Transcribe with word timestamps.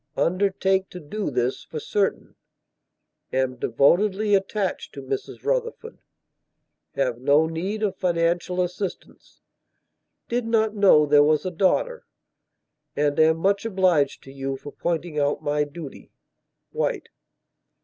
Undertake 0.17 0.89
to 0.89 0.99
do 0.99 1.29
this 1.29 1.63
for 1.63 1.79
certain. 1.79 2.33
Am 3.31 3.55
devotedly 3.55 4.33
attached 4.33 4.95
to 4.95 5.01
Mrs 5.03 5.43
Rufford. 5.45 5.99
Have 6.95 7.19
no 7.21 7.45
need 7.45 7.83
of 7.83 7.97
financial 7.97 8.63
assistance. 8.63 9.41
Did 10.27 10.47
not 10.47 10.73
know 10.75 11.05
there 11.05 11.21
was 11.21 11.45
a 11.45 11.51
daughter, 11.51 12.07
and 12.95 13.19
am 13.19 13.37
much 13.37 13.63
obliged 13.63 14.23
to 14.23 14.31
you 14.31 14.57
for 14.57 14.71
pointing 14.71 15.19
out 15.19 15.43
my 15.43 15.65
duty. 15.65 16.11
White." 16.71 17.09